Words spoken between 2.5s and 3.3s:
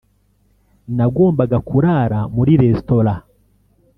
restaurant